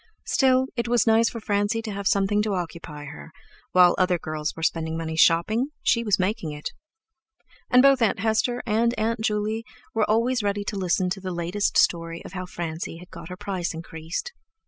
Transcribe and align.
Still, 0.25 0.65
it 0.75 0.87
was 0.87 1.05
nice 1.05 1.29
for 1.29 1.39
Francie 1.39 1.83
to 1.83 1.91
have 1.91 2.07
something 2.07 2.41
to 2.41 2.55
occupy 2.55 3.05
her; 3.05 3.31
while 3.71 3.93
other 3.99 4.17
girls 4.17 4.55
were 4.55 4.63
spending 4.63 4.97
money 4.97 5.15
shopping 5.15 5.67
she 5.83 6.03
was 6.03 6.17
making 6.17 6.51
it! 6.51 6.71
And 7.69 7.83
both 7.83 8.01
Aunt 8.01 8.17
Hester 8.17 8.63
and 8.65 8.95
Aunt 8.97 9.21
Juley 9.21 9.63
were 9.93 10.09
always 10.09 10.41
ready 10.41 10.63
to 10.63 10.75
listen 10.75 11.11
to 11.11 11.21
the 11.21 11.29
latest 11.29 11.77
story 11.77 12.25
of 12.25 12.33
how 12.33 12.47
Francie 12.47 12.97
had 12.97 13.11
got 13.11 13.29
her 13.29 13.37
price 13.37 13.75
increased. 13.75 14.33